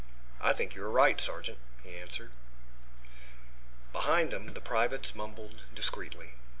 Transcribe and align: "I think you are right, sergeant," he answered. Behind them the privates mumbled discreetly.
"I 0.41 0.51
think 0.53 0.73
you 0.73 0.83
are 0.83 0.89
right, 0.89 1.21
sergeant," 1.21 1.59
he 1.83 1.95
answered. 1.95 2.31
Behind 3.91 4.31
them 4.31 4.55
the 4.55 4.59
privates 4.59 5.13
mumbled 5.13 5.61
discreetly. 5.75 6.31